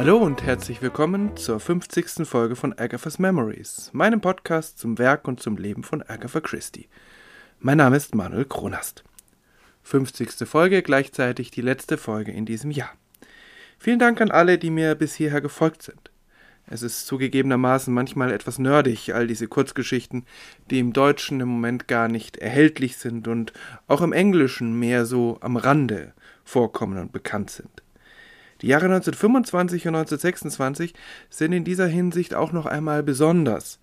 [0.00, 2.26] Hallo und herzlich willkommen zur 50.
[2.26, 6.88] Folge von Agatha's Memories, meinem Podcast zum Werk und zum Leben von Agatha Christie.
[7.58, 9.04] Mein Name ist Manuel Kronast.
[9.82, 10.48] 50.
[10.48, 12.92] Folge, gleichzeitig die letzte Folge in diesem Jahr.
[13.78, 16.10] Vielen Dank an alle, die mir bis hierher gefolgt sind.
[16.66, 20.24] Es ist zugegebenermaßen manchmal etwas nerdig, all diese Kurzgeschichten,
[20.70, 23.52] die im Deutschen im Moment gar nicht erhältlich sind und
[23.86, 27.82] auch im Englischen mehr so am Rande vorkommen und bekannt sind.
[28.62, 30.94] Die Jahre 1925 und 1926
[31.30, 33.78] sind in dieser Hinsicht auch noch einmal besonders,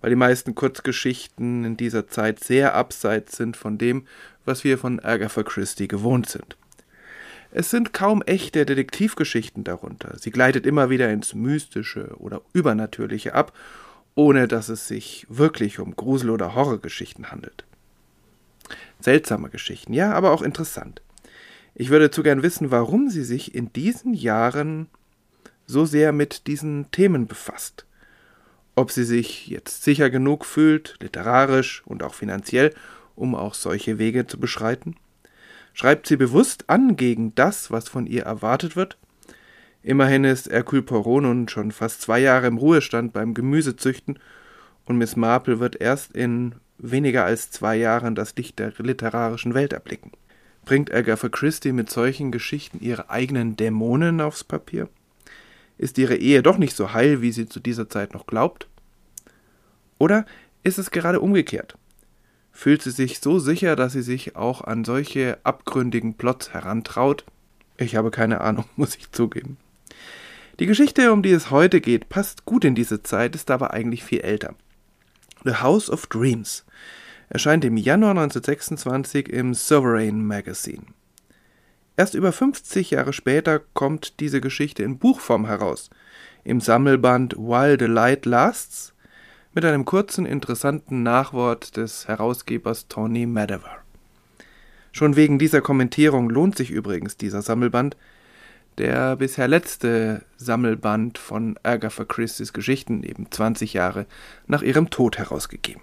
[0.00, 4.06] weil die meisten Kurzgeschichten in dieser Zeit sehr abseits sind von dem,
[4.44, 6.56] was wir von Agatha Christie gewohnt sind.
[7.50, 10.16] Es sind kaum echte Detektivgeschichten darunter.
[10.18, 13.52] Sie gleitet immer wieder ins Mystische oder Übernatürliche ab,
[14.14, 17.64] ohne dass es sich wirklich um Grusel- oder Horrorgeschichten handelt.
[19.00, 21.02] Seltsame Geschichten, ja, aber auch interessant.
[21.74, 24.88] Ich würde zu gern wissen, warum sie sich in diesen Jahren
[25.66, 27.86] so sehr mit diesen Themen befasst.
[28.74, 32.74] Ob sie sich jetzt sicher genug fühlt, literarisch und auch finanziell,
[33.14, 34.96] um auch solche Wege zu beschreiten?
[35.74, 38.98] Schreibt sie bewusst an gegen das, was von ihr erwartet wird?
[39.82, 44.18] Immerhin ist Hercule Poirot nun schon fast zwei Jahre im Ruhestand beim Gemüsezüchten
[44.84, 49.72] und Miss Marple wird erst in weniger als zwei Jahren das Licht der literarischen Welt
[49.72, 50.12] erblicken.
[50.64, 54.88] Bringt Agatha Christie mit solchen Geschichten ihre eigenen Dämonen aufs Papier?
[55.76, 58.68] Ist ihre Ehe doch nicht so heil, wie sie zu dieser Zeit noch glaubt?
[59.98, 60.24] Oder
[60.62, 61.76] ist es gerade umgekehrt?
[62.52, 67.24] Fühlt sie sich so sicher, dass sie sich auch an solche abgründigen Plots herantraut?
[67.76, 69.56] Ich habe keine Ahnung, muss ich zugeben.
[70.60, 74.04] Die Geschichte, um die es heute geht, passt gut in diese Zeit, ist aber eigentlich
[74.04, 74.54] viel älter.
[75.44, 76.64] The House of Dreams
[77.32, 80.82] erscheint im Januar 1926 im Sovereign Magazine.
[81.96, 85.88] Erst über 50 Jahre später kommt diese Geschichte in Buchform heraus,
[86.44, 88.92] im Sammelband While the Light Lasts,
[89.54, 93.78] mit einem kurzen, interessanten Nachwort des Herausgebers Tony Madiver.
[94.92, 97.96] Schon wegen dieser Kommentierung lohnt sich übrigens dieser Sammelband,
[98.76, 104.04] der bisher letzte Sammelband von Agatha Christie's Geschichten, eben 20 Jahre
[104.46, 105.80] nach ihrem Tod herausgegeben.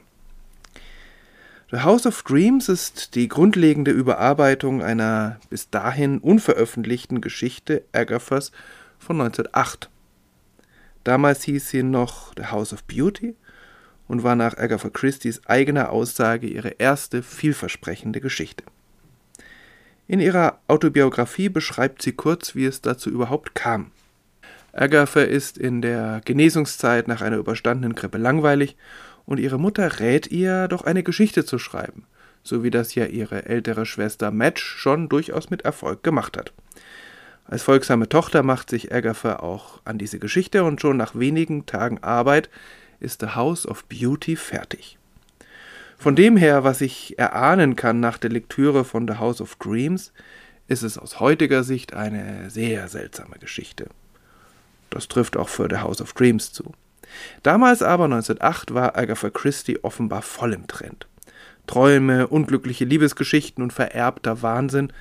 [1.72, 8.52] The House of Dreams ist die grundlegende Überarbeitung einer bis dahin unveröffentlichten Geschichte Agathas
[8.98, 9.88] von 1908.
[11.04, 13.36] Damals hieß sie noch The House of Beauty
[14.08, 18.64] und war nach Agatha Christie's eigener Aussage ihre erste vielversprechende Geschichte.
[20.08, 23.92] In ihrer Autobiografie beschreibt sie kurz, wie es dazu überhaupt kam.
[24.74, 28.76] Agatha ist in der Genesungszeit nach einer überstandenen Grippe langweilig
[29.30, 32.06] und ihre Mutter rät ihr, doch eine Geschichte zu schreiben,
[32.42, 36.52] so wie das ja ihre ältere Schwester Madge schon durchaus mit Erfolg gemacht hat.
[37.46, 42.00] Als folgsame Tochter macht sich Agatha auch an diese Geschichte und schon nach wenigen Tagen
[42.00, 42.50] Arbeit
[43.00, 44.98] ist The House of Beauty fertig.
[46.00, 50.12] Von dem her, was ich erahnen kann nach der Lektüre von The House of Dreams,
[50.68, 53.90] ist es aus heutiger Sicht eine sehr seltsame Geschichte.
[54.90, 56.74] Das trifft auch für The House of Dreams zu.
[57.44, 61.08] Damals aber, 1908, war Agatha Christie offenbar voll im Trend.
[61.68, 64.92] Träume, unglückliche Liebesgeschichten und vererbter Wahnsinn,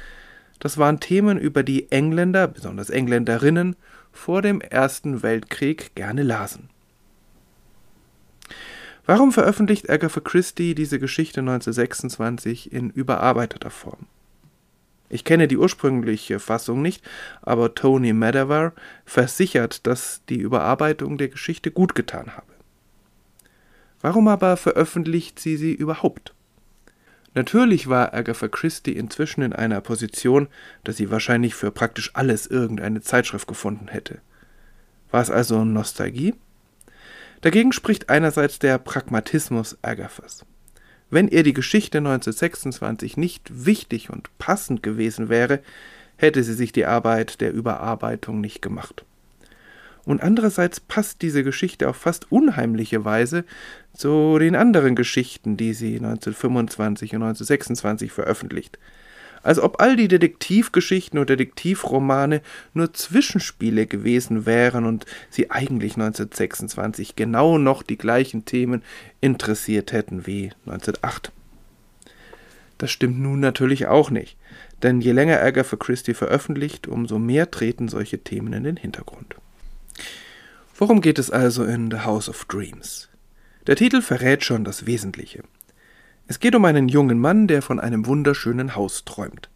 [0.59, 3.77] das waren Themen, über die Engländer, besonders Engländerinnen,
[4.13, 6.69] vor dem Ersten Weltkrieg gerne lasen.
[9.07, 14.07] Warum veröffentlicht Agatha Christie diese Geschichte 1926 in überarbeiteter Form?
[15.11, 17.03] Ich kenne die ursprüngliche Fassung nicht,
[17.43, 18.73] aber Tony Madavar
[19.05, 22.53] versichert, dass die Überarbeitung der Geschichte gut getan habe.
[24.01, 26.35] Warum aber veröffentlicht sie sie überhaupt?
[27.35, 30.49] Natürlich war Agatha Christie inzwischen in einer Position,
[30.85, 34.21] dass sie wahrscheinlich für praktisch alles irgendeine Zeitschrift gefunden hätte.
[35.11, 36.35] War es also Nostalgie?
[37.41, 40.45] Dagegen spricht einerseits der Pragmatismus Agathas.
[41.11, 45.61] Wenn ihr die Geschichte 1926 nicht wichtig und passend gewesen wäre,
[46.17, 49.05] hätte sie sich die Arbeit der Überarbeitung nicht gemacht.
[50.05, 53.45] Und andererseits passt diese Geschichte auf fast unheimliche Weise
[53.95, 58.79] zu den anderen Geschichten, die sie 1925 und 1926 veröffentlicht
[59.43, 62.43] als ob all die Detektivgeschichten und Detektivromane
[62.75, 68.83] nur Zwischenspiele gewesen wären und sie eigentlich 1926 genau noch die gleichen Themen
[69.21, 71.33] interessiert hätten wie 1908.
[72.79, 74.37] Das stimmt nun natürlich auch nicht,
[74.83, 79.35] denn je länger Agatha Christie veröffentlicht, umso mehr treten solche Themen in den Hintergrund.
[80.77, 83.09] Worum geht es also in The House of Dreams?
[83.67, 85.43] Der Titel verrät schon das Wesentliche.
[86.31, 89.49] Es geht um einen jungen Mann, der von einem wunderschönen Haus träumt.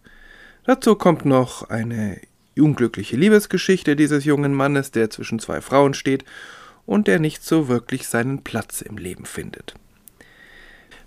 [0.65, 2.19] Dazu kommt noch eine
[2.59, 6.25] unglückliche Liebesgeschichte dieses jungen Mannes, der zwischen zwei Frauen steht
[6.87, 9.75] und der nicht so wirklich seinen Platz im Leben findet.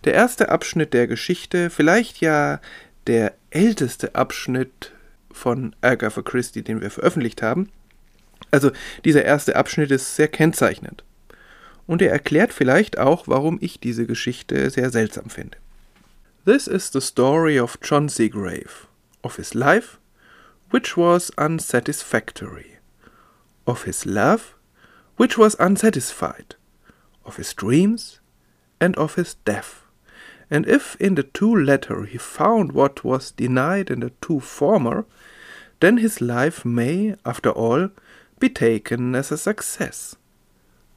[0.03, 2.61] Der erste Abschnitt der Geschichte, vielleicht ja
[3.07, 4.91] der älteste Abschnitt
[5.31, 7.71] von Agatha Christie, den wir veröffentlicht haben.
[8.51, 8.71] Also
[9.03, 11.03] dieser erste Abschnitt ist sehr kennzeichnend.
[11.87, 15.57] Und er erklärt vielleicht auch, warum ich diese Geschichte sehr seltsam finde.
[16.45, 18.87] This is the story of John Seagrave,
[19.23, 19.97] of his life,
[20.71, 22.77] which was unsatisfactory,
[23.65, 24.55] of his love,
[25.17, 26.55] which was unsatisfied,
[27.23, 28.21] of his dreams,
[28.79, 29.83] and of his death.
[30.49, 35.05] And if in the two latter he found what was denied in the two former,
[35.79, 37.89] then his life may, after all,
[38.39, 40.15] be taken as a success.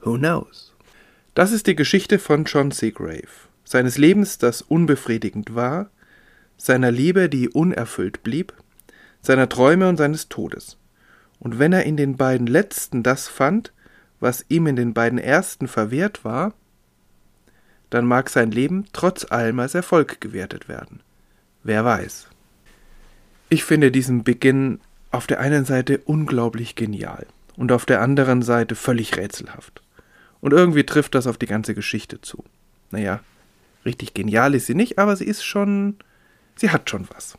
[0.01, 0.68] Who knows?
[1.39, 3.29] Das ist die Geschichte von John Seagrave,
[3.63, 5.89] seines Lebens, das unbefriedigend war,
[6.57, 8.53] seiner Liebe, die unerfüllt blieb,
[9.21, 10.79] seiner Träume und seines Todes.
[11.39, 13.73] Und wenn er in den beiden letzten das fand,
[14.19, 16.55] was ihm in den beiden ersten verwehrt war,
[17.89, 21.03] dann mag sein Leben trotz allem als Erfolg gewertet werden.
[21.63, 22.27] Wer weiß.
[23.49, 24.81] Ich finde diesen Beginn
[25.13, 29.83] auf der einen Seite unglaublich genial und auf der anderen Seite völlig rätselhaft.
[30.41, 32.45] Und irgendwie trifft das auf die ganze Geschichte zu.
[32.91, 33.21] Naja,
[33.85, 35.97] richtig genial ist sie nicht, aber sie ist schon.
[36.57, 37.37] sie hat schon was.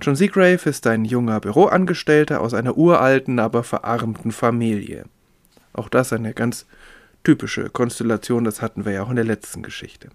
[0.00, 5.04] John Seagrave ist ein junger Büroangestellter aus einer uralten, aber verarmten Familie.
[5.72, 6.66] Auch das eine ganz
[7.24, 10.08] typische Konstellation, das hatten wir ja auch in der letzten Geschichte.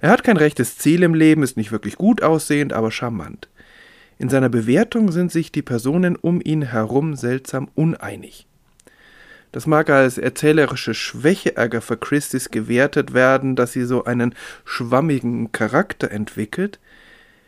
[0.00, 3.48] Er hat kein rechtes Ziel im Leben, ist nicht wirklich gut aussehend, aber charmant.
[4.18, 8.47] In seiner Bewertung sind sich die Personen um ihn herum seltsam uneinig.
[9.52, 14.34] Das mag als erzählerische Schwäche Agatha Christie's gewertet werden, dass sie so einen
[14.64, 16.78] schwammigen Charakter entwickelt.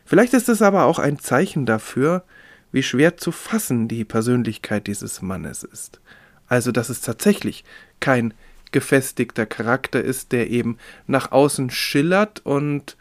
[0.06, 2.24] Vielleicht ist es aber auch ein Zeichen dafür,
[2.72, 6.00] wie schwer zu fassen die Persönlichkeit dieses Mannes ist.
[6.46, 7.64] Also, dass es tatsächlich
[8.00, 8.34] kein
[8.72, 12.96] gefestigter Charakter ist, der eben nach außen schillert und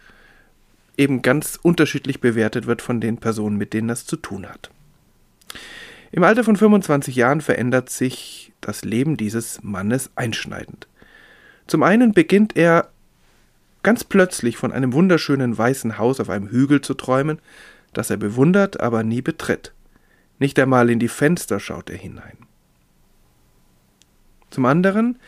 [0.98, 4.70] eben ganz unterschiedlich bewertet wird von den Personen, mit denen das zu tun hat.
[6.12, 10.88] Im Alter von 25 Jahren verändert sich das Leben dieses Mannes einschneidend.
[11.68, 12.90] Zum einen beginnt er
[13.84, 17.40] ganz plötzlich von einem wunderschönen weißen Haus auf einem Hügel zu träumen,
[17.94, 19.74] das er bewundert, aber nie betritt.
[20.40, 22.38] Nicht einmal in die Fenster schaut er hinein.
[24.50, 25.20] Zum anderen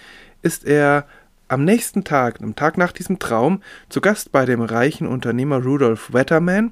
[0.42, 1.06] ist er
[1.48, 6.13] am nächsten Tag, am Tag nach diesem Traum, zu Gast bei dem reichen Unternehmer Rudolf
[6.13, 6.72] Wetterman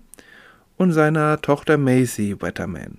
[0.78, 2.98] und seiner Tochter Maisie Wetterman.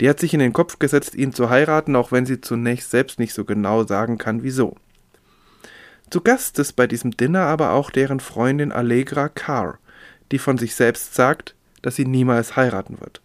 [0.00, 3.18] Die hat sich in den Kopf gesetzt, ihn zu heiraten, auch wenn sie zunächst selbst
[3.18, 4.76] nicht so genau sagen kann, wieso.
[6.10, 9.78] Zu Gast ist bei diesem Dinner aber auch deren Freundin Allegra Carr,
[10.32, 13.20] die von sich selbst sagt, dass sie niemals heiraten wird.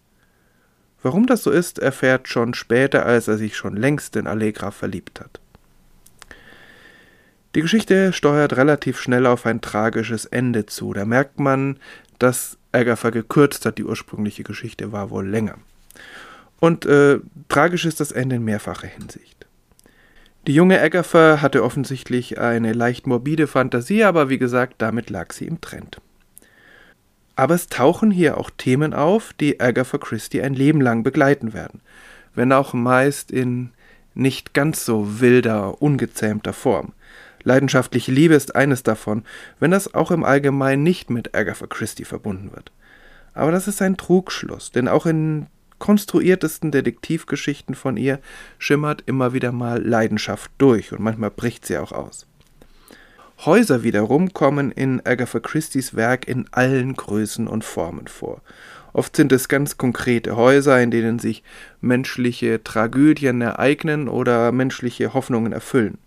[1.02, 5.20] Warum das so ist, erfährt John später, als er sich schon längst in Allegra verliebt
[5.20, 5.40] hat.
[7.54, 10.92] Die Geschichte steuert relativ schnell auf ein tragisches Ende zu.
[10.92, 11.78] Da merkt man,
[12.18, 13.78] dass Agatha gekürzt hat.
[13.78, 15.58] Die ursprüngliche Geschichte war wohl länger.
[16.60, 17.18] Und äh,
[17.48, 19.46] tragisch ist das Ende in mehrfacher Hinsicht.
[20.46, 25.46] Die junge Agatha hatte offensichtlich eine leicht morbide Fantasie, aber wie gesagt, damit lag sie
[25.46, 26.00] im Trend.
[27.36, 31.80] Aber es tauchen hier auch Themen auf, die Agatha Christie ein Leben lang begleiten werden,
[32.34, 33.70] wenn auch meist in
[34.14, 36.92] nicht ganz so wilder, ungezähmter Form.
[37.42, 39.24] Leidenschaftliche Liebe ist eines davon,
[39.60, 42.70] wenn das auch im Allgemeinen nicht mit Agatha Christie verbunden wird.
[43.34, 45.46] Aber das ist ein Trugschluss, denn auch in
[45.84, 48.18] konstruiertesten Detektivgeschichten von ihr
[48.56, 52.26] schimmert immer wieder mal Leidenschaft durch und manchmal bricht sie auch aus.
[53.44, 58.40] Häuser wiederum kommen in Agatha Christie's Werk in allen Größen und Formen vor.
[58.94, 61.42] Oft sind es ganz konkrete Häuser, in denen sich
[61.82, 65.98] menschliche Tragödien ereignen oder menschliche Hoffnungen erfüllen.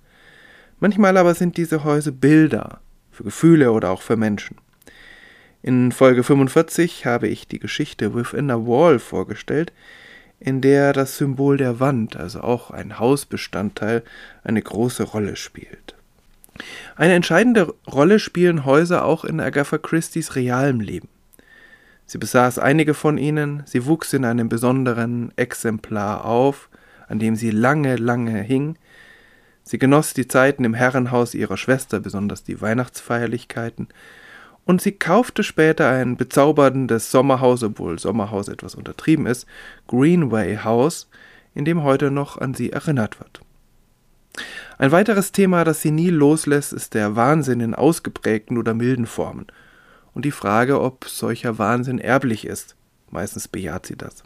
[0.79, 2.81] Manchmal aber sind diese Häuser Bilder
[3.12, 4.57] für Gefühle oder auch für Menschen.
[5.61, 9.73] In Folge 45 habe ich die Geschichte Within a Wall vorgestellt,
[10.39, 14.03] in der das Symbol der Wand, also auch ein Hausbestandteil,
[14.43, 15.95] eine große Rolle spielt.
[16.95, 21.09] Eine entscheidende Rolle spielen Häuser auch in Agatha Christie's realem Leben.
[22.05, 26.69] Sie besaß einige von ihnen, sie wuchs in einem besonderen Exemplar auf,
[27.07, 28.77] an dem sie lange, lange hing,
[29.67, 33.89] Sie genoss die Zeiten im Herrenhaus ihrer Schwester, besonders die Weihnachtsfeierlichkeiten,
[34.67, 39.47] und sie kaufte später ein bezauberndes Sommerhaus, obwohl Sommerhaus etwas untertrieben ist,
[39.88, 41.07] Greenway House,
[41.55, 43.39] in dem heute noch an sie erinnert wird.
[44.77, 49.47] Ein weiteres Thema, das sie nie loslässt, ist der Wahnsinn in ausgeprägten oder milden Formen
[50.13, 52.75] und die Frage, ob solcher Wahnsinn erblich ist.
[53.09, 54.21] Meistens bejaht sie das.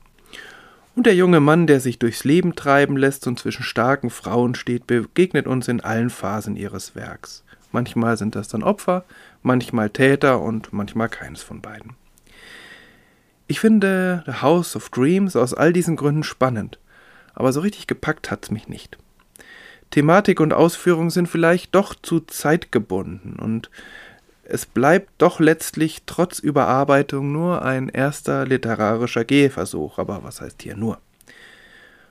[0.95, 4.87] Und der junge Mann, der sich durchs Leben treiben lässt und zwischen starken Frauen steht,
[4.87, 7.43] begegnet uns in allen Phasen ihres Werks.
[7.71, 9.05] Manchmal sind das dann Opfer,
[9.43, 11.95] manchmal Täter und manchmal keines von beiden.
[13.47, 16.79] Ich finde The House of Dreams aus all diesen Gründen spannend,
[17.33, 18.97] aber so richtig gepackt hat's mich nicht.
[19.89, 23.69] Thematik und Ausführung sind vielleicht doch zu zeitgebunden und
[24.43, 30.75] es bleibt doch letztlich trotz Überarbeitung nur ein erster literarischer Gehversuch, aber was heißt hier
[30.75, 30.99] nur?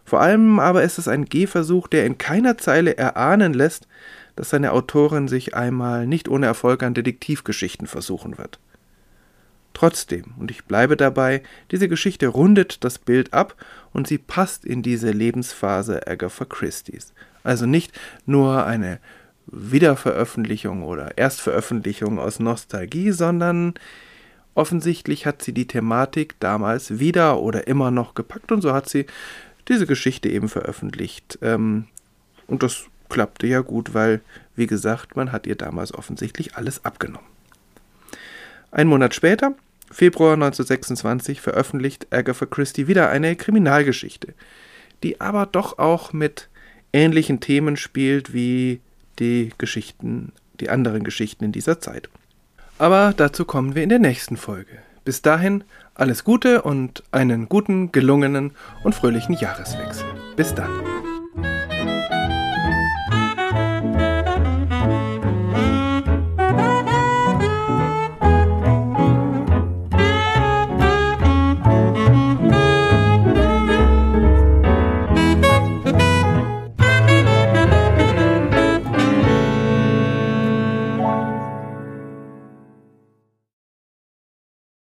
[0.04, 3.86] Vor allem aber ist es ein Gehversuch, der in keiner Zeile erahnen lässt,
[4.40, 8.58] dass seine Autorin sich einmal nicht ohne Erfolg an Detektivgeschichten versuchen wird.
[9.74, 13.54] Trotzdem, und ich bleibe dabei, diese Geschichte rundet das Bild ab
[13.92, 17.12] und sie passt in diese Lebensphase Agatha Christie's.
[17.44, 17.92] Also nicht
[18.24, 18.98] nur eine
[19.46, 23.74] Wiederveröffentlichung oder Erstveröffentlichung aus Nostalgie, sondern
[24.54, 29.04] offensichtlich hat sie die Thematik damals wieder oder immer noch gepackt und so hat sie
[29.68, 31.38] diese Geschichte eben veröffentlicht.
[31.42, 31.88] Ähm,
[32.46, 34.20] und das klappte ja gut, weil,
[34.56, 37.26] wie gesagt, man hat ihr damals offensichtlich alles abgenommen.
[38.70, 39.54] Ein Monat später,
[39.90, 44.34] Februar 1926, veröffentlicht Agatha Christie wieder eine Kriminalgeschichte,
[45.02, 46.48] die aber doch auch mit
[46.92, 48.80] ähnlichen Themen spielt wie
[49.18, 52.08] die Geschichten, die anderen Geschichten in dieser Zeit.
[52.78, 54.78] Aber dazu kommen wir in der nächsten Folge.
[55.04, 55.64] Bis dahin
[55.94, 58.52] alles Gute und einen guten, gelungenen
[58.84, 60.06] und fröhlichen Jahreswechsel.
[60.36, 60.70] Bis dann.